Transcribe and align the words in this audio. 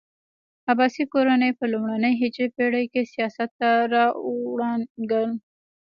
عباسي 0.71 1.03
کورنۍ 1.13 1.51
په 1.59 1.65
لومړنۍ 1.73 2.13
هجري 2.21 2.47
پېړۍ 2.55 2.85
کې 2.93 3.01
سیاست 3.13 3.49
ته 3.59 3.69
راوړانګل. 3.93 5.29